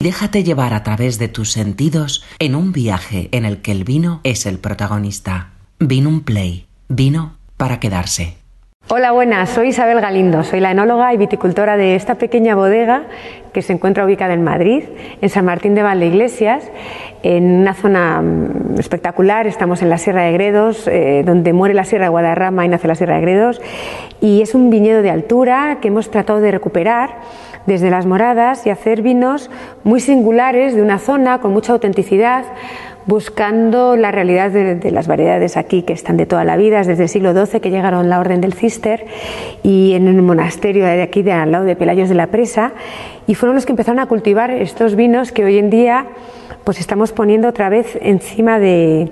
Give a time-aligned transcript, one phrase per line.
[0.00, 4.20] Déjate llevar a través de tus sentidos en un viaje en el que el vino
[4.22, 5.48] es el protagonista.
[5.80, 6.68] Vino un play.
[6.88, 8.36] Vino para quedarse.
[8.86, 9.50] Hola, buenas.
[9.50, 10.44] Soy Isabel Galindo.
[10.44, 13.08] Soy la enóloga y viticultora de esta pequeña bodega
[13.52, 14.84] que se encuentra ubicada en Madrid,
[15.20, 16.70] en San Martín de Valdeiglesias,
[17.24, 19.48] en una zona mm, espectacular.
[19.48, 22.86] Estamos en la Sierra de Gredos, eh, donde muere la Sierra de Guadarrama y nace
[22.86, 23.60] la Sierra de Gredos.
[24.20, 27.16] Y es un viñedo de altura que hemos tratado de recuperar
[27.66, 29.50] desde las moradas y hacer vinos
[29.84, 32.44] muy singulares de una zona con mucha autenticidad,
[33.06, 37.08] buscando la realidad de, las variedades aquí que están de toda la vida, desde el
[37.08, 39.06] siglo XII que llegaron la Orden del Cister
[39.62, 42.72] y en un monasterio de aquí de al lado de Pelayos de la Presa
[43.26, 46.06] y fueron los que empezaron a cultivar estos vinos que hoy en día
[46.64, 49.10] pues estamos poniendo otra vez encima de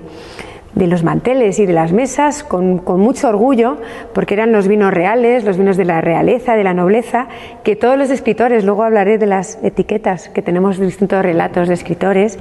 [0.77, 3.77] de los manteles y de las mesas con, mucho orgullo,
[4.13, 7.27] porque eran los vinos reales, los vinos de la realeza, de la nobleza,
[7.63, 12.37] que todos los escritores, luego hablaré de las etiquetas, que tenemos distintos relatos de escritores,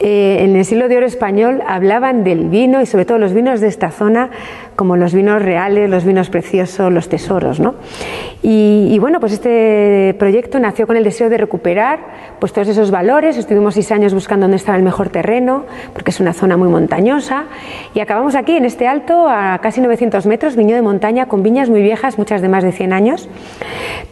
[0.00, 3.60] eh, en el siglo de oro español hablaban del vino y sobre todo los vinos
[3.60, 4.30] de esta zona
[4.80, 7.60] como los vinos reales, los vinos preciosos, los tesoros.
[7.60, 7.74] ¿no?
[8.42, 11.98] Y, bueno, pues este proyecto nació con el deseo de recuperar
[12.38, 13.36] pues, todos esos valores.
[13.36, 17.44] Estuvimos seis años buscando dónde estaba el mejor terreno, porque es una zona muy montañosa.
[17.92, 21.68] Y acabamos aquí, en este alto, a casi 900 metros, viñedo de montaña, con viñas
[21.68, 23.28] muy viejas, muchas de más de 100 años.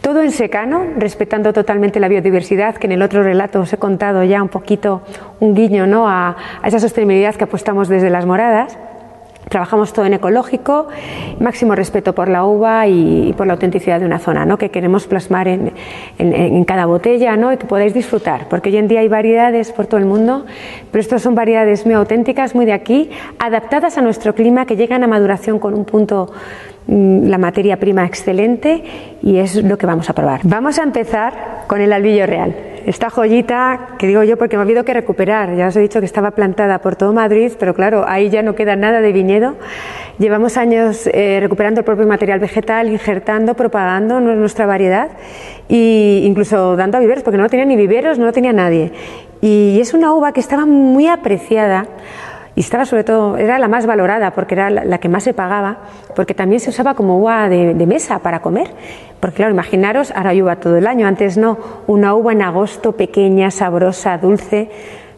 [0.01, 4.23] Todo en secano, respetando totalmente la biodiversidad, que en el otro relato os he contado
[4.23, 5.01] ya un poquito
[5.39, 6.07] un guiño ¿no?
[6.07, 8.77] a, a esa sostenibilidad que apostamos desde las moradas.
[9.49, 10.87] Trabajamos todo en ecológico,
[11.39, 14.57] máximo respeto por la uva y, por la autenticidad de una zona, ¿no?
[14.57, 15.73] que queremos plasmar en,
[16.19, 17.51] en, cada botella ¿no?
[17.51, 20.45] y que podáis disfrutar, porque hoy en día hay variedades por todo el mundo,
[20.91, 25.03] pero estas son variedades muy auténticas, muy de aquí, adaptadas a nuestro clima, que llegan
[25.03, 26.31] a maduración con un punto
[26.87, 28.83] la materia prima excelente
[29.21, 30.41] y es lo que vamos a probar.
[30.43, 32.55] Vamos a empezar con el albillo real
[32.89, 35.55] esta joyita que digo yo porque me ha habido que recuperar.
[35.55, 38.55] Ya os he dicho que estaba plantada por todo Madrid, pero claro, ahí ya no
[38.55, 39.55] queda nada de viñedo.
[40.17, 45.09] Llevamos años eh, recuperando el propio material vegetal, injertando, propagando nuestra variedad
[45.69, 48.91] e incluso dando a viveros, porque no tenía ni viveros, no lo tenía nadie.
[49.41, 51.85] Y es una uva que estaba muy apreciada
[52.59, 55.77] y estaba sobre todo, era la más valorada porque era la, que más se pagaba,
[56.13, 58.67] porque también se usaba como uva de, mesa para comer.
[59.21, 62.91] Porque claro, imaginaros, ahora hay uva todo el año, antes no, una uva en agosto
[62.91, 64.69] pequeña, sabrosa, dulce.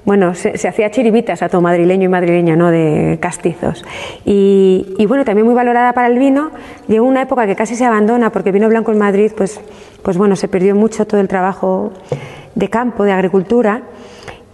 [0.06, 2.70] Bueno, se, hacía chiribitas a todo madrileño y madrileña, ¿no?
[2.70, 3.84] De castizos.
[4.24, 6.52] Y, bueno, también muy valorada para el vino.
[6.88, 9.60] Llegó una época que casi se abandona porque el vino blanco en Madrid, pues,
[10.04, 11.92] pues bueno, se perdió mucho todo el trabajo
[12.54, 13.82] de campo, de agricultura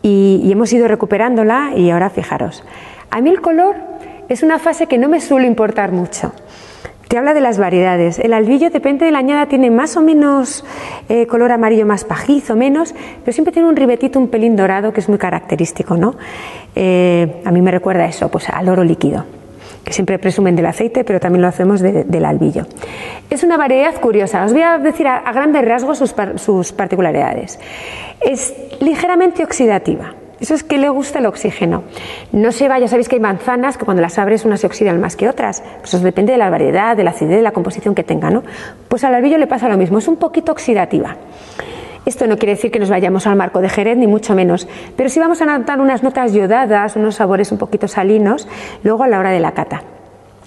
[0.02, 2.64] y, hemos ido recuperándola y ahora fijaros.
[3.10, 3.76] A mí el color
[4.30, 6.34] es una fase que no me suele importar mucho.
[7.08, 8.20] Te habla de las variedades.
[8.20, 10.66] El albillo, depende de la añada, tiene más o menos
[11.08, 12.94] eh, color amarillo más pajizo, menos,
[13.24, 16.16] pero siempre tiene un ribetito, un pelín dorado que es muy característico, ¿no?
[16.76, 19.37] Eh, a mí me recuerda eso, pues al oro líquido
[19.94, 22.66] siempre presumen del aceite, pero también lo hacemos del albillo.
[23.30, 24.44] Es una variedad curiosa.
[24.44, 27.60] Os voy a decir a, grandes rasgos sus, particularidades.
[28.22, 30.14] Es ligeramente oxidativa.
[30.40, 31.84] Eso es que le gusta el oxígeno.
[32.32, 35.02] No se va, ya sabéis que hay manzanas que cuando las abres unas se oxidan
[35.02, 35.64] más que otras.
[35.80, 38.44] Pues eso depende de la variedad, de la acidez, de la composición que tenga, ¿no?
[38.88, 41.18] Pues al albillo le pasa lo mismo, es un poquito oxidativa.
[42.08, 45.10] Esto no quiere decir que nos vayamos al marco de Jerez, ni mucho menos, pero
[45.10, 48.48] sí vamos a notar unas notas yodadas, unos sabores un poquito salinos,
[48.82, 49.84] luego a la hora de la cata.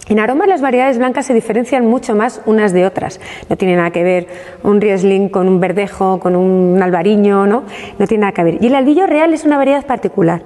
[0.09, 3.21] En aromas las variedades blancas se diferencian mucho más unas de otras.
[3.50, 4.26] No tiene nada que ver
[4.62, 7.65] un Riesling con un verdejo, con un albariño, ¿no?
[7.98, 8.56] No tiene nada que ver.
[8.62, 10.41] Y el albillo real es una variedad particular.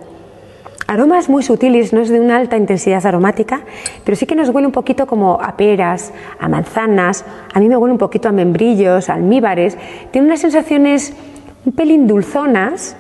[0.87, 3.62] Aromas muy sutiles, no es de una alta intensidad aromática,
[4.05, 7.25] pero sí que nos huele un poquito como a peras, a manzanas,
[7.55, 9.78] a mí me huele un poquito a membrillos, almíbares,
[10.11, 11.15] tiene unas sensaciones
[11.65, 12.97] un pelín dulzonas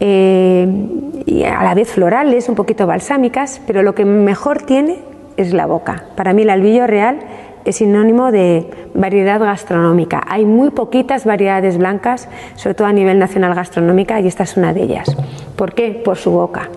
[0.00, 0.66] eh,
[1.26, 4.98] y a la vez florales, un poquito balsámicas, pero lo que mejor tiene
[5.36, 6.04] es la boca.
[6.16, 7.18] Para mí el albillo real
[7.64, 10.22] es sinónimo de variedad gastronómica.
[10.26, 14.72] Hay muy poquitas variedades blancas, sobre todo a nivel nacional gastronómica, y esta es una
[14.72, 15.14] de ellas.
[15.58, 15.90] ¿Por qué?
[15.90, 16.70] Por su boca.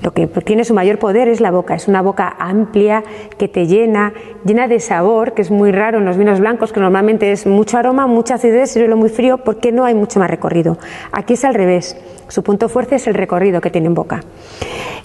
[0.00, 3.04] Lo que tiene su mayor poder es la boca, es una boca amplia
[3.36, 4.14] que te llena,
[4.46, 7.76] llena de sabor, que es muy raro en los vinos blancos, que normalmente es mucho
[7.76, 10.78] aroma, mucha acidez, y muy frío, porque no hay mucho más recorrido.
[11.12, 11.98] Aquí es al revés,
[12.28, 14.24] su punto fuerte es el recorrido que tiene en boca.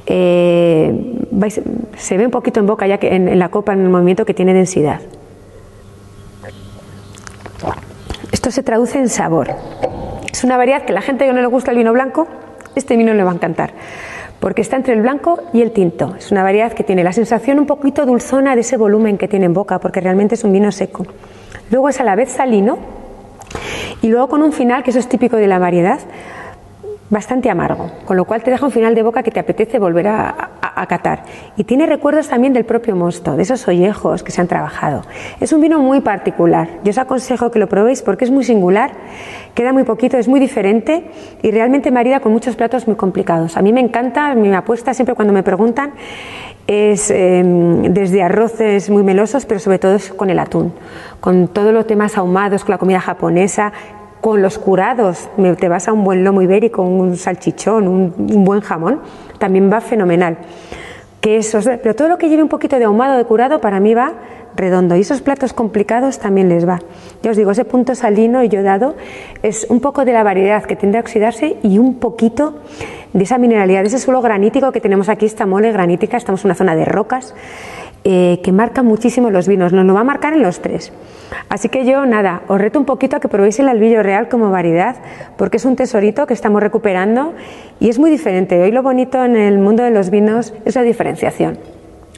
[0.05, 1.17] Eh,
[1.97, 4.25] se ve un poquito en boca ya que en, en la copa, en el movimiento
[4.25, 5.01] que tiene densidad.
[8.31, 9.49] Esto se traduce en sabor.
[10.31, 12.27] Es una variedad que la gente que no le gusta el vino blanco,
[12.79, 13.73] este vino le va a encantar
[14.39, 16.15] porque está entre el blanco y el tinto.
[16.17, 19.45] Es una variedad que tiene la sensación un poquito dulzona de ese volumen que tiene
[19.45, 21.05] en boca, porque realmente es un vino seco.
[21.71, 22.77] Luego es a la vez salino
[24.01, 25.99] y luego con un final, que eso es típico de la variedad,
[27.09, 30.07] bastante amargo, con lo cual te deja un final de boca que te apetece volver
[30.07, 30.79] a, a.
[31.55, 35.03] Y tiene recuerdos también del propio mosto, de esos ollejos que se han trabajado.
[35.39, 36.67] Es un vino muy particular.
[36.83, 38.91] Yo os aconsejo que lo probéis porque es muy singular,
[39.53, 41.11] queda muy poquito, es muy diferente
[41.41, 43.57] y realmente marida con muchos platos muy complicados.
[43.57, 45.93] A mí me encanta, mi apuesta siempre cuando me preguntan
[46.67, 50.71] es em, desde arroces muy melosos, pero sobre todo es con el atún,
[51.19, 53.73] con todos los temas ahumados, con la comida japonesa,
[54.21, 59.01] con los curados, te vas a un buen lomo ibérico, un salchichón, un, buen jamón,
[59.37, 60.37] también va fenomenal.
[61.21, 64.13] Pero todo lo que lleve un poquito de ahumado, de curado, para mí va
[64.55, 64.95] redondo.
[64.95, 66.79] Y esos platos complicados también les va.
[67.21, 68.95] Ya os digo, ese punto salino y yodado
[69.43, 72.59] es un poco de la variedad que tiende a oxidarse y un poquito
[73.13, 76.47] de esa mineralidad, de ese suelo granítico que tenemos aquí, esta mole granítica, estamos en
[76.47, 77.33] una zona de rocas
[78.03, 80.93] eh, que marca muchísimo los vinos, nos lo va a marcar en los tres.
[81.49, 84.51] Así que yo, nada, os reto un poquito a que probéis el albillo real como
[84.51, 84.97] variedad,
[85.35, 87.33] porque es un tesorito que estamos recuperando
[87.79, 88.61] y es muy diferente.
[88.61, 91.57] Hoy lo bonito en el mundo de los vinos es la diferenciación.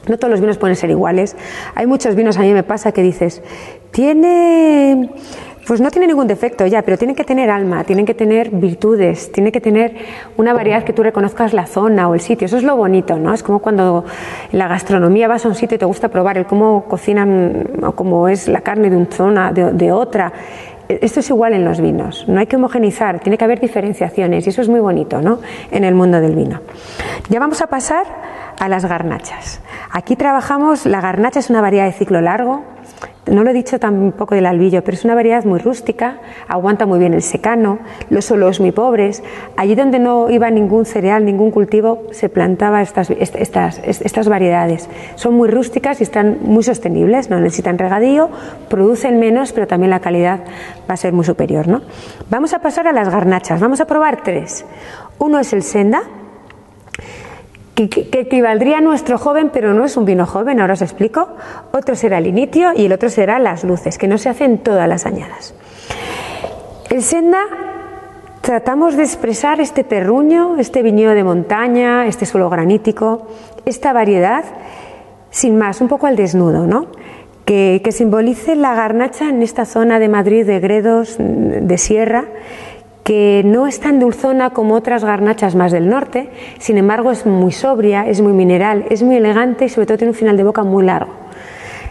[0.06, 1.36] No todos los vinos pueden ser iguales.
[1.74, 3.42] Hay muchos vinos, a mí me pasa que dices,
[3.90, 5.10] tiene
[5.72, 9.32] pues no tiene ningún defecto ya, pero tienen que tener alma, tienen que tener virtudes,
[9.32, 9.94] tienen que tener
[10.36, 12.44] una variedad que tú reconozcas la zona o el sitio.
[12.44, 13.32] Eso es lo bonito, ¿no?
[13.32, 14.04] Es como cuando
[14.52, 17.92] en la gastronomía vas a un sitio y te gusta probar el cómo cocinan o
[17.92, 20.30] cómo es la carne de una zona, de, otra.
[20.90, 24.50] Esto es igual en los vinos, no hay que homogenizar, tiene que haber diferenciaciones y
[24.50, 25.38] eso es muy bonito ¿no?
[25.70, 26.60] en el mundo del vino.
[27.30, 28.04] Ya vamos a pasar
[28.60, 29.62] a las garnachas.
[29.90, 32.62] Aquí trabajamos, la garnacha es una variedad de ciclo largo,
[33.26, 36.18] no lo he dicho tampoco del albillo, pero es una variedad muy rústica,
[36.48, 37.78] aguanta muy bien el secano,
[38.10, 39.22] los suelos muy pobres.
[39.56, 44.88] Allí donde no iba ningún cereal, ningún cultivo, se plantaba estas, estas, estas variedades.
[45.14, 48.28] Son muy rústicas y están muy sostenibles, no necesitan regadío,
[48.68, 50.40] producen menos, pero también la calidad
[50.90, 51.68] va a ser muy superior.
[51.68, 51.82] ¿no?
[52.28, 54.64] Vamos a pasar a las garnachas, vamos a probar tres.
[55.18, 56.02] Uno es el senda,
[57.74, 61.28] que, equivaldría a nuestro joven, pero no es un vino joven, ahora os explico.
[61.72, 64.88] Otro será el initio y el otro será las luces, que no se hacen todas
[64.88, 65.54] las añadas.
[66.90, 67.40] El senda
[68.42, 73.28] tratamos de expresar este terruño, este viñedo de montaña, este suelo granítico,
[73.64, 74.44] esta variedad,
[75.30, 76.88] sin más, un poco al desnudo, ¿no?
[77.46, 82.26] Que, que simbolice la garnacha en esta zona de Madrid, de Gredos, de Sierra,
[83.04, 87.52] que no es tan dulzona como otras garnachas más del norte, sin embargo es muy
[87.52, 90.62] sobria, es muy mineral, es muy elegante y sobre todo tiene un final de boca
[90.62, 91.12] muy largo.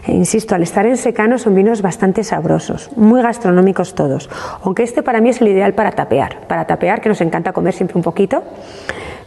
[0.06, 4.28] E insisto, al estar en secano son vinos bastante sabrosos, muy gastronómicos todos,
[4.62, 7.74] aunque este para mí es el ideal para tapear, para tapear que nos encanta comer
[7.74, 8.42] siempre un poquito,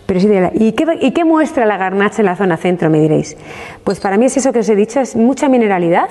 [0.06, 0.52] pero ideal.
[0.54, 3.38] ¿Y qué, ¿Y qué muestra la garnacha en la zona centro, me diréis?
[3.84, 6.10] Pues para mí es eso que os he dicho, es mucha mineralidad,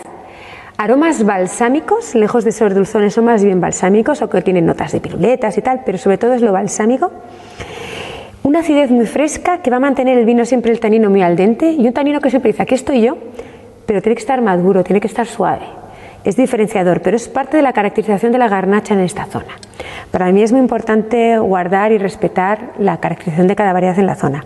[0.77, 5.57] Aromas balsámicos, lejos de ser dulzones, son más bien balsámicos, aunque tienen notas de piruletas
[5.57, 7.13] y tal, pero sobre todo es lo balsámico.
[8.43, 11.37] Una acidez muy fresca que va a mantener el vino siempre el tanino muy al
[11.37, 13.17] dente y un tanino que siempre dice, aquí estoy yo,
[13.87, 15.65] pero tiene que estar maduro, tiene que estar suave.
[16.25, 19.55] Es diferenciador, pero es parte de la caracterización de la garnacha en esta zona.
[20.11, 24.17] Para mí es muy importante guardar y respetar la caracterización de cada variedad en la
[24.17, 24.45] zona.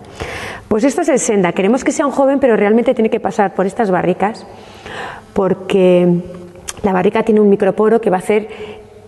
[0.67, 1.53] Pues esto es el senda.
[1.53, 4.45] Queremos que sea un joven, pero realmente tiene que pasar por estas barricas
[5.33, 6.07] porque
[6.83, 8.47] la barrica tiene un microporo que va a hacer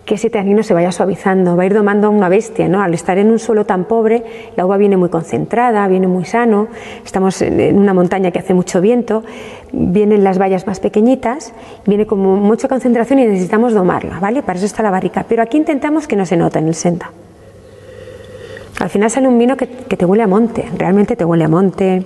[0.06, 2.82] que ese tanino se vaya suavizando, va a ir domando a una bestia, ¿no?
[2.82, 4.24] Al estar en un suelo tan pobre,
[4.56, 6.68] la uva viene muy concentrada, viene muy sano,
[7.06, 9.24] estamos en una montaña que hace mucho viento,
[9.72, 11.54] vienen las vallas más pequeñitas,
[11.86, 14.42] viene como mucha concentración y necesitamos domarla, ¿vale?
[14.42, 17.12] Para eso está la barrica, pero aquí intentamos que no se note en el senta.
[18.80, 22.04] Al final sale un vino que, te huele a monte, realmente te huele a monte,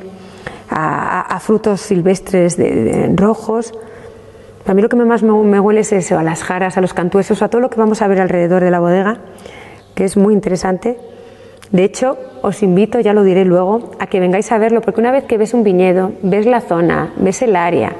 [0.70, 2.58] a, frutos silvestres
[3.16, 3.74] rojos,
[4.68, 7.44] a mí lo que más me, huele es eso, a las jaras, a los cantuesos,
[7.44, 9.18] a todo lo que vamos a ver alrededor de la bodega,
[9.94, 10.98] que es muy interesante.
[11.72, 15.12] De hecho, os invito, ya lo diré luego, a que vengáis a verlo, porque una
[15.12, 17.94] vez que ves un viñedo, ves la zona, ves el área,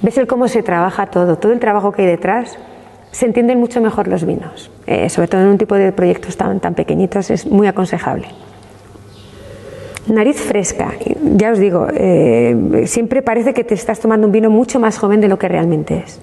[0.00, 2.56] ves el cómo se trabaja todo, todo el trabajo que hay detrás,
[3.10, 4.70] se entienden mucho mejor los vinos.
[4.86, 8.28] Eh, sobre todo en un tipo de proyectos tan, tan pequeñitos, es muy aconsejable.
[10.06, 10.94] Nariz fresca,
[11.36, 15.20] ya os digo, eh, siempre parece que te estás tomando un vino mucho más joven
[15.20, 16.20] de lo que realmente es.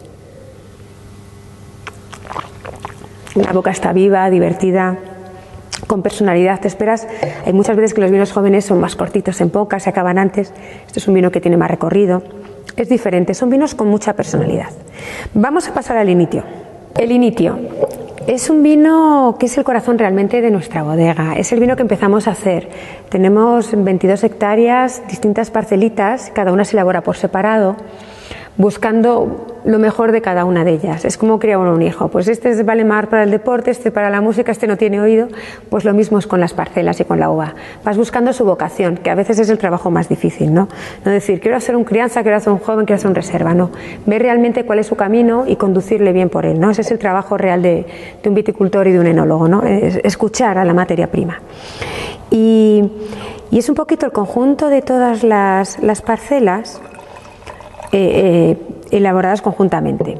[3.35, 4.97] La boca está viva, divertida,
[5.85, 6.59] con personalidad.
[6.59, 7.07] Te esperas,
[7.45, 10.51] hay muchas veces que los vinos jóvenes son más cortitos en boca, se acaban antes.
[10.87, 12.23] Este es un vino que tiene más recorrido.
[12.75, 14.69] Es diferente, son vinos con mucha personalidad.
[15.33, 16.43] Vamos a pasar al initio.
[16.95, 17.59] El initio
[18.27, 21.35] es un vino que es el corazón realmente de nuestra bodega.
[21.37, 22.67] Es el vino que empezamos a hacer.
[23.07, 27.77] Tenemos 22 hectáreas, distintas parcelitas, cada una se elabora por separado.
[28.57, 31.05] Buscando lo mejor de cada una de ellas.
[31.05, 32.07] Es como criar un hijo.
[32.07, 35.27] Pues este vale más para el deporte, este para la música, este no tiene oído.
[35.69, 37.53] Pues lo mismo es con las parcelas y con la uva.
[37.83, 40.69] Vas buscando su vocación, que a veces es el trabajo más difícil, ¿no?
[41.05, 43.71] No decir, quiero hacer un crianza, quiero hacer un joven, quiero hacer un reserva, no.
[44.05, 46.71] Ver realmente cuál es su camino y conducirle bien por él, ¿no?
[46.71, 47.85] Ese es el trabajo real de,
[48.25, 49.63] un viticultor y de un enólogo, ¿no?
[49.63, 51.39] escuchar a la materia prima.
[52.29, 52.91] Y,
[53.51, 56.81] es un poquito el conjunto de todas las, parcelas
[57.91, 58.57] eh,
[58.91, 60.17] eh, elaboradas conjuntamente.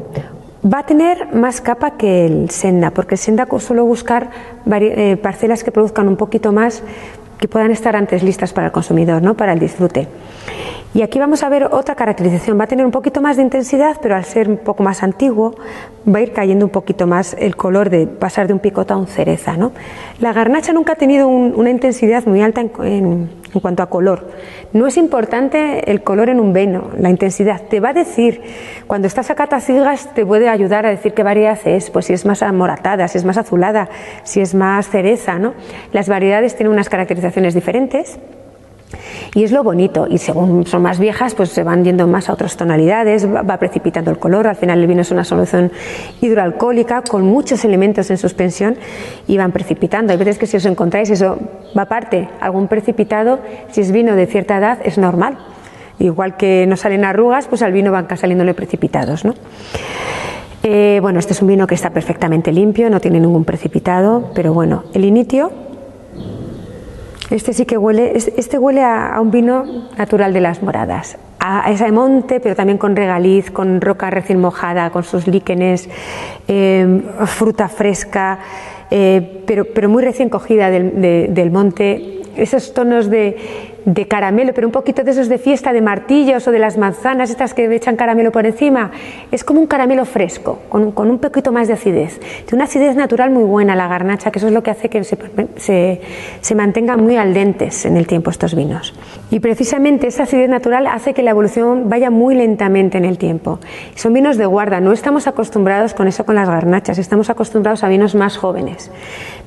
[0.64, 4.30] Va a tener más capa que el Senda, porque el Senda suele buscar
[4.70, 6.84] eh, parcelas que produzcan un poquito más,
[7.40, 9.36] que puedan estar antes listas para el consumidor, ¿no?
[9.36, 10.08] para el disfrute.
[10.94, 12.60] Y aquí vamos a ver otra caracterización.
[12.60, 15.54] Va a tener un poquito más de intensidad, pero al ser un poco más antiguo,
[16.08, 18.98] va a ir cayendo un poquito más el color de pasar de un picota a
[18.98, 19.58] un cereza.
[19.58, 19.74] ¿no?
[20.20, 23.30] La garnacha nunca ha tenido una intensidad muy alta en,
[23.62, 24.30] cuanto a color.
[24.74, 27.62] No es importante el color en un vino, la intensidad.
[27.64, 28.42] Te va a decir,
[28.88, 32.26] cuando estás a catasigas, te puede ayudar a decir qué variedad es, pues si es
[32.26, 33.90] más amoratada, si es más azulada,
[34.24, 35.38] si es más cereza.
[35.38, 35.54] ¿no?
[35.92, 38.18] Las variedades tienen unas caracterizaciones diferentes.
[39.36, 42.34] Y es lo bonito, y según son más viejas, pues se van yendo más a
[42.34, 45.72] otras tonalidades, va precipitando el color, al final el vino es una solución
[46.22, 48.78] hidroalcohólica con muchos elementos en suspensión
[49.28, 50.14] y van precipitando.
[50.14, 51.38] Hay veces que si os encontráis eso
[51.78, 53.40] va aparte, algún precipitado,
[53.72, 55.38] si es vino de cierta edad, es normal.
[56.00, 59.26] Igual que no salen arrugas, pues al vino van saliéndole precipitados.
[59.26, 59.34] ¿no?
[60.64, 64.54] Eh, bueno, este es un vino que está perfectamente limpio, no tiene ningún precipitado, pero
[64.54, 65.52] bueno, el initio
[67.30, 71.92] este sí que huele, este huele a, un vino natural de las moradas, a ese
[71.92, 75.90] monte, pero también con regaliz, con roca recién mojada, con sus líquenes,
[76.48, 78.40] em, fruta fresca,
[78.90, 84.74] eh, pero, pero, muy recién cogida del monte, esos tonos de, de caramelo, pero un
[84.74, 88.34] poquito de esos de fiesta, de martillos o de las manzanas, estas que echan caramelo
[88.34, 88.92] por encima.
[89.32, 92.20] Es como un caramelo fresco, con, un poquito más de acidez.
[92.50, 95.06] De una acidez natural muy buena la garnacha, que eso es lo que hace que
[95.06, 96.02] se,
[96.42, 98.94] se, mantengan muy al dentes en el tiempo estos vinos.
[99.32, 103.60] Y precisamente esa acidez natural hace que la evolución vaya muy lentamente en el tiempo.
[103.96, 107.88] Son vinos de guarda, no estamos acostumbrados con eso con las garnachas, estamos acostumbrados a
[107.88, 108.92] vinos más jóvenes.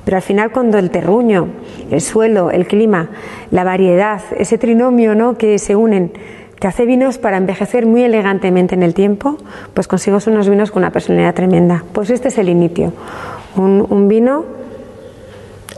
[0.05, 1.47] Pero al final cuando el terruño,
[1.91, 3.09] el suelo, el clima,
[3.51, 5.37] la variedad, ese trinomio ¿no?
[5.37, 6.11] que se unen,
[6.61, 9.37] te hace vinos para envejecer muy elegantemente en el tiempo,
[9.73, 11.83] pues consigo unos vinos con una personalidad tremenda.
[11.91, 12.93] Pues este es el inicio,
[13.55, 14.45] un, vino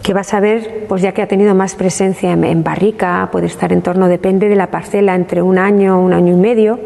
[0.03, 3.71] que vas a ver, pues ya que ha tenido más presencia en, barrica, puede estar
[3.71, 6.79] en torno, depende de la parcela, entre un año, un año y medio,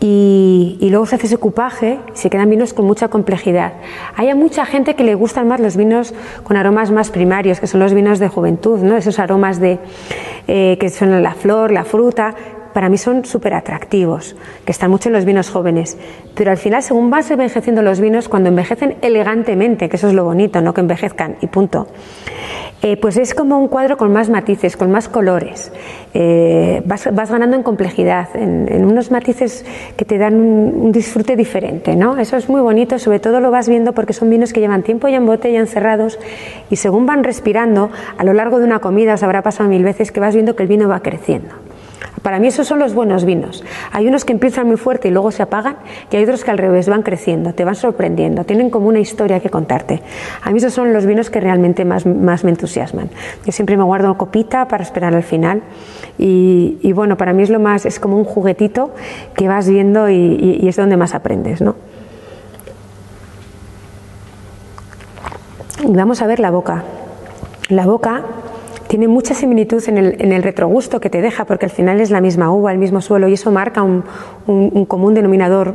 [0.00, 3.74] y, luego se hace ese cupaje y se quedan vinos con mucha complejidad.
[4.16, 7.66] Hay a mucha gente que le gustan más los vinos con aromas más primarios, que
[7.66, 8.96] son los vinos de juventud, ¿no?
[8.96, 9.78] esos aromas de,
[10.48, 12.34] eh, que son la flor, la fruta,
[12.72, 15.98] para mí son súper atractivos, que están mucho en los vinos jóvenes.
[16.34, 20.24] Pero al final, según van envejeciendo los vinos, cuando envejecen elegantemente, que eso es lo
[20.24, 21.88] bonito, no que envejezcan y punto,
[22.82, 25.70] eh, pues es como un cuadro con más matices, con más colores.
[26.14, 32.16] Eh, vas, ganando en complejidad, en, unos matices que te dan un, disfrute diferente, ¿no?
[32.16, 35.08] Eso es muy bonito, sobre todo lo vas viendo porque son vinos que llevan tiempo
[35.08, 36.18] ya en botella, encerrados,
[36.70, 40.10] y según van respirando, a lo largo de una comida, os habrá pasado mil veces
[40.10, 41.69] que vas viendo que el vino va creciendo.
[42.22, 43.64] Para mí esos son los buenos vinos.
[43.92, 45.76] Hay unos que empiezan muy fuerte y luego se apagan
[46.10, 49.40] y hay otros que al revés van creciendo, te van sorprendiendo, tienen como una historia
[49.40, 50.02] que contarte.
[50.42, 53.10] A mí esos son los vinos que realmente más, me entusiasman.
[53.44, 55.62] Yo siempre me guardo copita para esperar al final
[56.18, 58.92] y, bueno, para mí es lo más, es como un juguetito
[59.34, 61.74] que vas viendo y, y es donde más aprendes, ¿no?
[65.86, 66.84] Vamos a ver la boca.
[67.68, 68.22] La boca
[68.90, 72.50] tiene mucha similitud en el, retrogusto que te deja, porque al final es la misma
[72.50, 74.02] uva, el mismo suelo, y eso marca un,
[74.86, 75.74] común denominador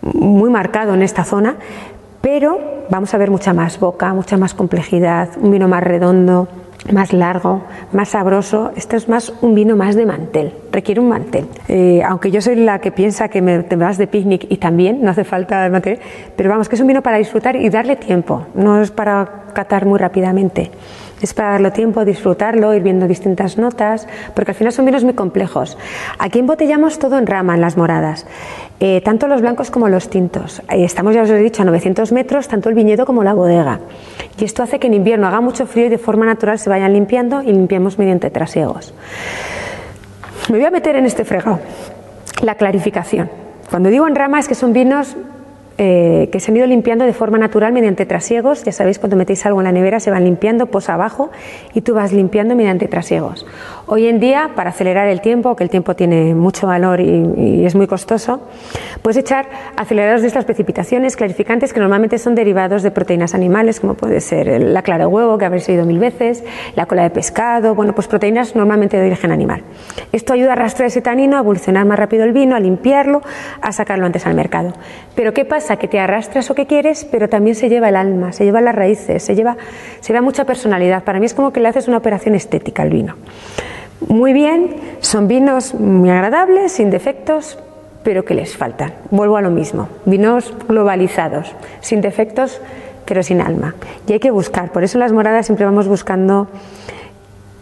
[0.00, 1.56] muy marcado en esta zona,
[2.22, 6.48] pero vamos a ver mucha más boca, mucha más complejidad, un vino más redondo,
[6.90, 7.60] más largo,
[7.92, 8.72] más sabroso.
[8.74, 11.46] Esto es más un vino más de mantel, requiere un mantel.
[11.68, 15.02] Eh, aunque yo soy la que piensa que me, te vas de picnic y también
[15.02, 15.98] no hace falta el mantel,
[16.36, 19.84] pero vamos, que es un vino para disfrutar y darle tiempo, no es para catar
[19.84, 20.70] muy rápidamente.
[21.20, 25.12] Es para darle tiempo, disfrutarlo, ir viendo distintas notas, porque al final son vinos muy
[25.12, 25.76] complejos.
[26.18, 28.26] Aquí embotellamos todo en rama, en las moradas,
[28.80, 30.62] eh, tanto los blancos como los tintos.
[30.70, 33.80] estamos, ya os he dicho, a 900 metros, tanto el viñedo como la bodega.
[34.38, 36.94] Y esto hace que en invierno haga mucho frío y de forma natural se vayan
[36.94, 38.94] limpiando y limpiamos mediante trasiegos.
[40.48, 41.60] Me voy a meter en este fregado,
[42.42, 43.30] la clarificación.
[43.68, 45.16] Cuando digo en rama es que son vinos
[45.82, 48.64] eh, que se han ido limpiando de forma natural mediante trasiegos.
[48.64, 51.30] Ya sabéis, cuando metéis algo en la nevera se van limpiando posa abajo
[51.72, 53.46] y tú vas limpiando mediante trasiegos.
[53.92, 57.74] Hoy en día, para acelerar el tiempo, que el tiempo tiene mucho valor y, es
[57.74, 58.40] muy costoso,
[59.02, 63.94] puedes echar acelerados de estas precipitaciones clarificantes que normalmente son derivados de proteínas animales, como
[63.94, 66.44] puede ser la clara de huevo, que habréis oído mil veces,
[66.76, 69.64] la cola de pescado, bueno, pues proteínas normalmente de origen animal.
[70.12, 73.22] Esto ayuda a arrastrar ese tanino, a evolucionar más rápido el vino, a limpiarlo,
[73.60, 74.72] a sacarlo antes al mercado.
[75.16, 75.78] Pero ¿qué pasa?
[75.78, 78.76] Que te arrastras o que quieres, pero también se lleva el alma, se lleva las
[78.76, 79.56] raíces, se lleva,
[79.98, 81.02] se da mucha personalidad.
[81.02, 83.16] Para mí es como que le haces una operación estética al vino
[84.08, 87.58] muy bien, son vinos muy agradables, sin defectos,
[88.02, 88.94] pero que les faltan.
[89.10, 92.60] Vuelvo a lo mismo, vinos globalizados, sin defectos,
[93.04, 93.74] pero sin alma.
[94.06, 96.48] Y hay que buscar, por eso las moradas siempre vamos buscando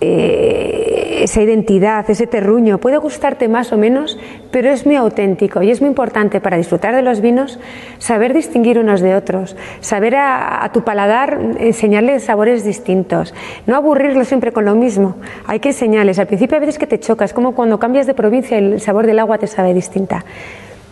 [0.00, 2.78] eh, esa identidad, ese terruño.
[2.78, 4.18] Puede gustarte más o menos,
[4.50, 7.58] pero es muy auténtico y es muy importante para disfrutar de los vinos
[7.98, 13.34] saber distinguir unos de otros, saber a, tu paladar enseñarle sabores distintos,
[13.66, 15.16] no aburrirlo siempre con lo mismo.
[15.46, 16.18] Hay que enseñarles.
[16.18, 19.18] Al principio a veces que te chocas, como cuando cambias de provincia el sabor del
[19.18, 20.24] agua te sabe distinta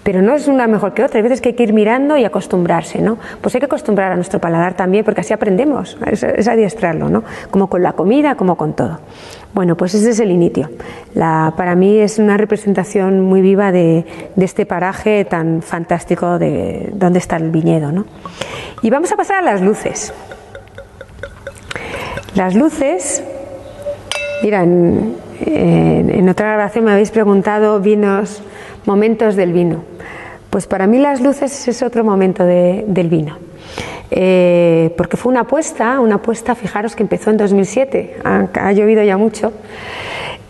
[0.06, 1.18] pero no es una mejor que otra.
[1.18, 3.18] Hay veces que hay que ir mirando y acostumbrarse, ¿no?
[3.40, 7.25] Pues hay que acostumbrar a nuestro paladar también, porque así aprendemos, es, adiestrarlo, ¿no?
[7.50, 9.00] Como con la comida, como con todo.
[9.52, 10.70] Bueno, pues ese es el inicio.
[11.12, 14.04] para mí es una representación muy viva de,
[14.36, 18.04] este paraje tan fantástico de donde está el viñedo, ¿no?
[18.82, 20.14] Y vamos a pasar a las luces.
[22.36, 23.25] Las luces,
[24.43, 28.43] mira, en otra grabación me habéis preguntado vinos,
[28.87, 29.83] momentos del vino.
[30.50, 33.37] Pues para mí las luces es otro momento del vino.
[34.11, 39.16] Eh, porque fue una apuesta, una apuesta, fijaros que empezó en 2007, ha, llovido ya
[39.16, 39.52] mucho,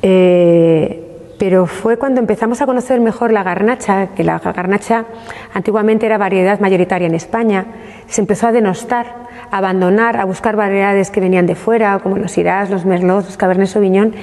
[0.03, 1.03] eh,
[1.39, 5.07] pero fue cuando empezamos a conocer mejor la garnacha, que la garnacha
[5.55, 7.67] antiguamente era variedad mayoritaria en España,
[8.07, 12.71] se empezó a denostar abandonar, a buscar variedades que venían de fuera, como los Irás,
[12.71, 14.15] los Merlots, los Cabernet Sauvignon,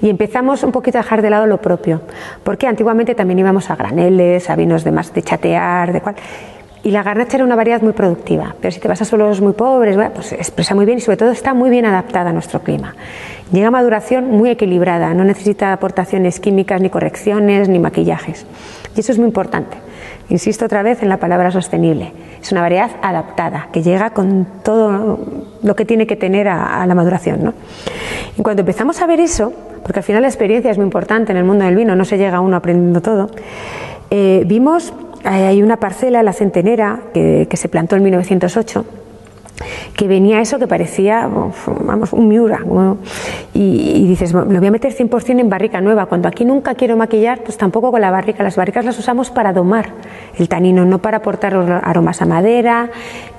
[0.00, 2.02] y empezamos un poquito a dejar de lado lo propio,
[2.44, 6.16] porque antiguamente también íbamos a graneles, a vinos de más de chatear, de cual.
[6.84, 9.52] Y la garnacha era una variedad muy productiva, pero si te vas a suelos muy
[9.52, 12.96] pobres, pues expresa muy bien y sobre todo está muy bien adaptada a nuestro clima.
[13.52, 18.46] Llega a maduración muy equilibrada, no necesita aportaciones químicas, ni correcciones, ni maquillajes.
[18.96, 19.76] Y eso es muy importante.
[20.28, 22.12] Insisto otra vez en la palabra sostenible.
[22.40, 25.18] Es una variedad adaptada, que llega con todo
[25.62, 27.44] lo que tiene que tener a, la maduración.
[27.44, 27.54] ¿no?
[28.38, 29.52] Y cuando empezamos a ver eso,
[29.82, 32.18] porque al final la experiencia es muy importante en el mundo del vino, no se
[32.18, 33.30] llega uno aprendiendo todo,
[34.10, 34.92] eh, vimos,
[35.24, 38.84] hay una parcela, la centenera, que, que se plantó en 1908,
[39.94, 41.28] que venía eso que parecía,
[41.66, 42.60] vamos, un miura.
[43.54, 46.06] Y, dices, lo voy a meter 100% en barrica nueva.
[46.06, 48.42] Cuando aquí nunca quiero maquillar, pues tampoco con la barrica.
[48.42, 49.90] Las barricas las usamos para domar
[50.38, 52.90] el tanino, no para aportar aromas a madera,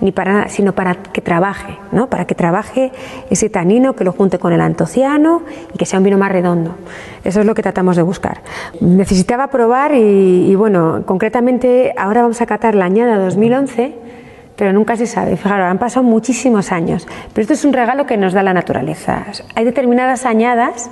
[0.02, 2.08] ni para sino para que trabaje, ¿no?
[2.08, 2.92] Para que trabaje
[3.30, 5.42] ese tanino, que lo junte con el antociano
[5.74, 6.76] y que sea un vino más redondo.
[7.24, 8.42] Eso es lo que tratamos de buscar.
[8.80, 14.23] Necesitaba probar y, y bueno, concretamente ahora vamos a catar la añada 2011
[14.56, 15.36] pero nunca se sabe.
[15.38, 19.26] Fijaros, han pasado muchísimos años, pero esto es un regalo que nos da la naturaleza.
[19.56, 20.90] Hay determinadas añadas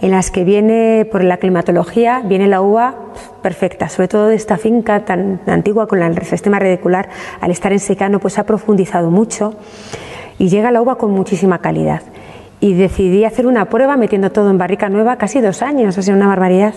[0.00, 2.94] en las que viene, por la climatología, viene la uva
[3.42, 7.08] perfecta, sobre todo de esta finca tan antigua con el sistema radicular,
[7.40, 9.54] al estar en secano, pues ha profundizado mucho
[10.38, 12.02] y llega la uva con muchísima calidad.
[12.60, 16.16] Y decidí hacer una prueba metiendo todo en barrica nueva, casi dos años, ha sido
[16.16, 16.74] una barbaridad.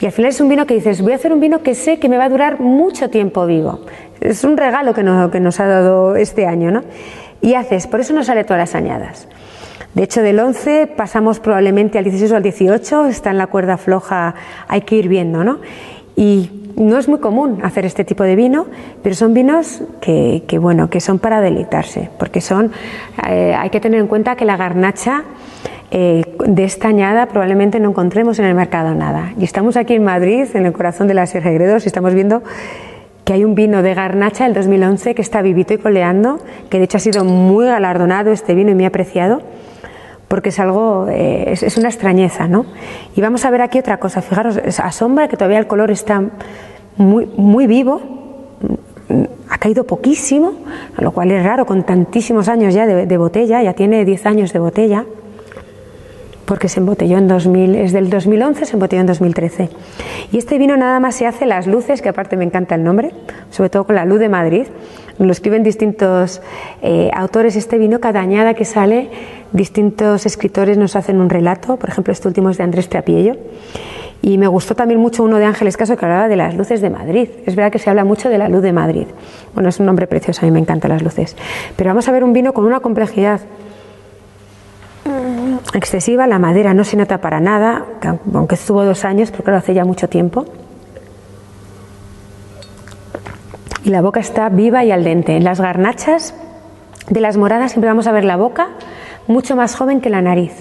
[0.00, 1.98] Y al final es un vino que dices, voy a hacer un vino que sé
[1.98, 3.80] que me va a durar mucho tiempo vivo
[4.20, 6.82] es un regalo que nos, que ha dado este año, ¿no?
[7.40, 9.28] Y haces, por eso nos sale todas las añadas.
[9.94, 13.76] De hecho, del 11 pasamos probablemente al 16 o al 18, está en la cuerda
[13.76, 14.34] floja,
[14.66, 15.58] hay que ir viendo, ¿no?
[16.16, 18.66] Y no es muy común hacer este tipo de vino,
[19.02, 22.72] pero son vinos que, bueno, que son para deleitarse, porque son,
[23.28, 25.22] eh, hay que tener en cuenta que la garnacha
[25.90, 29.32] eh, de esta añada probablemente no encontremos en el mercado nada.
[29.38, 32.42] Y estamos aquí en Madrid, en el corazón de la Sierra Gredos, y estamos viendo
[33.24, 36.84] que hay un vino de Garnacha del 2011 que está vivito y coleando, que de
[36.84, 39.40] hecho ha sido muy galardonado este vino y muy apreciado,
[40.28, 42.66] porque es algo, eh, es, una extrañeza, ¿no?
[43.16, 46.22] Y vamos a ver aquí otra cosa, fijaros, asombra que todavía el color está
[46.96, 48.02] muy, muy vivo,
[49.48, 50.54] ha caído poquísimo,
[50.98, 54.52] lo cual es raro con tantísimos años ya de, de botella, ya tiene 10 años
[54.52, 55.04] de botella
[56.44, 59.68] porque se embotelló en 2000, es del 2011, se embotelló en 2013.
[60.32, 63.12] Y este vino nada más se hace las luces, que aparte me encanta el nombre,
[63.50, 64.66] sobre todo con la luz de Madrid.
[65.18, 66.42] Lo escriben distintos
[66.82, 67.56] eh, autores.
[67.56, 69.10] Este vino, cada añada que sale,
[69.52, 71.76] distintos escritores nos hacen un relato.
[71.76, 73.36] Por ejemplo, este último es de Andrés Trapiello.
[74.22, 76.88] Y me gustó también mucho uno de Ángeles Caso que hablaba de las luces de
[76.88, 77.28] Madrid.
[77.44, 79.06] Es verdad que se habla mucho de la luz de Madrid.
[79.52, 81.36] Bueno, es un nombre precioso, a mí me encantan las luces.
[81.76, 83.42] Pero vamos a ver un vino con una complejidad
[85.72, 87.86] excesiva, la madera no se nota para nada,
[88.32, 90.44] aunque estuvo dos años, porque lo hace ya mucho tiempo.
[93.84, 95.36] Y la boca está viva y al dente.
[95.36, 96.34] En las garnachas
[97.08, 98.68] de las moradas siempre vamos a ver la boca
[99.26, 100.52] mucho más joven que la nariz.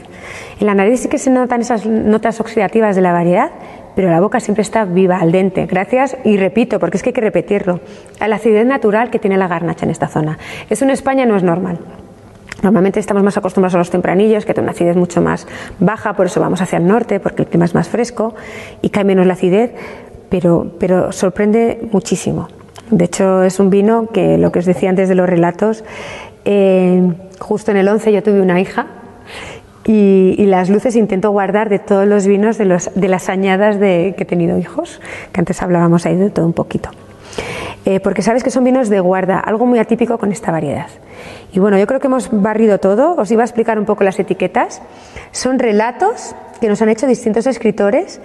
[0.60, 3.52] En la nariz sí que se notan esas notas oxidativas de la variedad,
[3.96, 5.66] pero la boca siempre está viva, al dente.
[5.66, 7.80] Gracias, y repito, porque es que hay que repetirlo,
[8.20, 10.38] a la acidez natural que tiene la garnacha en esta zona.
[10.70, 11.80] Eso en España no es normal.
[12.62, 15.48] Normalmente estamos más acostumbrados a los tempranillos, que tienen una acidez mucho más
[15.80, 18.36] baja, por eso vamos hacia el norte, porque el clima es más fresco
[18.82, 19.72] y cae menos la acidez,
[20.30, 22.48] pero, pero sorprende muchísimo.
[22.90, 25.84] De hecho, es un vino que, lo que os decía antes de los relatos,
[26.46, 28.88] eh, justo en el 11 yo tuve una hija
[29.86, 34.14] y, las luces intento guardar de todos los vinos de, los, de las añadas de
[34.16, 35.02] que he tenido hijos,
[35.32, 36.90] que antes hablábamos ahí de todo un poquito.
[37.86, 40.88] Eh, porque sabes que son vinos de guarda, algo muy atípico con esta variedad.
[41.52, 44.18] Y bueno, yo creo que hemos barrido todo, os iba a explicar un poco las
[44.20, 44.82] etiquetas.
[45.32, 48.22] Son relatos que nos han hecho distintos escritores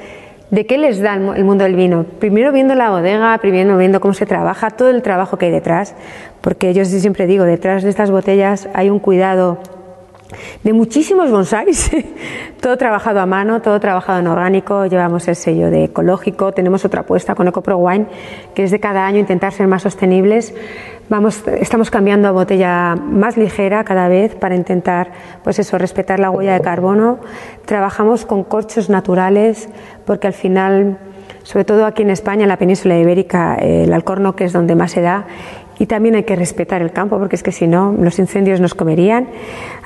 [0.51, 2.05] de qué les da el mundo del vino.
[2.05, 5.95] Primero viendo la bodega, primero viendo cómo se trabaja, todo el trabajo que hay detrás,
[6.41, 9.59] porque yo siempre digo, detrás de estas botellas hay un cuidado
[10.63, 11.91] de muchísimos bonsáis,
[12.61, 17.01] todo trabajado a mano, todo trabajado en orgánico, llevamos el sello de ecológico, tenemos otra
[17.01, 18.07] apuesta con EcoPro Wine,
[18.55, 20.55] que es de cada año intentar ser más sostenibles.
[21.09, 25.11] Vamos, estamos cambiando a botella más ligera cada vez para intentar,
[25.43, 27.19] pues eso, respetar la huella de carbono.
[27.65, 29.71] Trabajamos con corchos naturales,
[30.05, 30.99] porque al final
[31.49, 34.93] sobre todo aquí en España, en la península ibérica, el alcorno que es donde más
[34.93, 35.27] se da
[35.79, 38.75] y también hay que respetar el campo, porque es que si no, los incendios nos
[38.75, 39.29] comerían.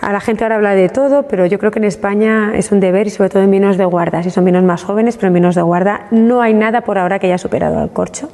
[0.01, 2.81] A la gente ahora habla de todo, pero yo creo que en España es un
[2.81, 4.23] deber, y sobre todo en vinos de guarda.
[4.23, 7.19] Si son vinos más jóvenes, pero en vinos de guarda no hay nada por ahora
[7.19, 8.29] que haya superado al corcho.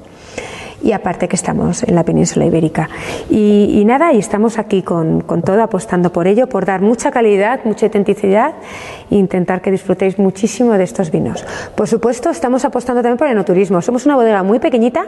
[0.81, 2.88] Y aparte que estamos en la península ibérica.
[3.29, 7.87] Y, nada, y estamos aquí con, todo apostando por ello, por dar mucha calidad, mucha
[7.87, 8.55] autenticidad
[9.11, 11.44] e intentar que disfrutéis muchísimo de estos vinos.
[11.75, 13.83] Por supuesto, estamos apostando también por el enoturismo.
[13.83, 15.07] Somos una bodega muy pequeñita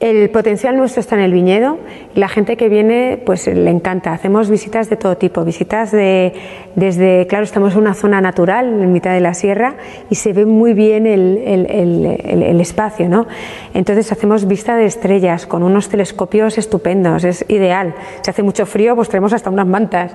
[0.00, 1.78] el potencial nuestro está en el viñedo
[2.14, 4.12] y la gente que viene pues le encanta.
[4.12, 6.32] Hacemos visitas de todo tipo, visitas de
[6.74, 9.74] desde, claro, estamos en una zona natural en mitad de la sierra
[10.08, 13.26] y se ve muy bien el, el, espacio, ¿no?
[13.74, 17.94] Entonces hacemos vista de estrellas con unos telescopios estupendos, es ideal.
[18.22, 20.12] Si hace mucho frío, pues tenemos hasta unas mantas.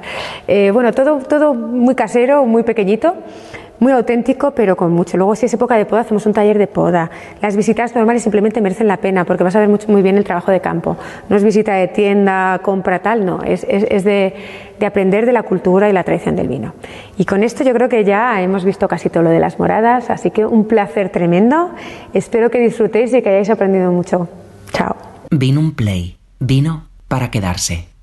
[0.48, 3.16] Eh, bueno, todo, todo muy casero, muy pequeñito
[3.80, 5.18] muy auténtico, pero con mucho.
[5.18, 7.10] Luego, si es época de poda, hacemos un taller de poda.
[7.42, 10.24] Las visitas normales simplemente merecen la pena porque vas a ver mucho, muy bien el
[10.24, 10.98] trabajo de campo.
[11.30, 13.42] No es visita de tienda, compra, tal, no.
[13.44, 14.34] Es, de,
[14.80, 16.74] de, aprender de la cultura y la tradición del vino.
[17.18, 20.10] Y con esto yo creo que ya hemos visto casi todo lo de las moradas,
[20.10, 21.72] así que un placer tremendo.
[22.14, 24.28] Espero que disfrutéis y que hayáis aprendido mucho.
[24.72, 24.96] Chao.
[25.32, 26.18] Vino un play.
[26.40, 27.95] Vino para quedarse.